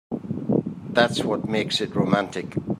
That's 0.93 1.23
what 1.23 1.47
makes 1.47 1.79
it 1.79 1.95
romantic. 1.95 2.55